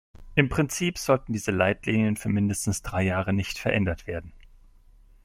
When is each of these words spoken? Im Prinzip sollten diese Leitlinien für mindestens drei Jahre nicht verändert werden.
Im 0.33 0.49
Prinzip 0.49 0.97
sollten 0.97 1.31
diese 1.31 1.51
Leitlinien 1.51 2.15
für 2.17 2.27
mindestens 2.29 2.81
drei 2.81 3.03
Jahre 3.03 3.33
nicht 3.33 3.59
verändert 3.59 4.07
werden. 4.07 4.33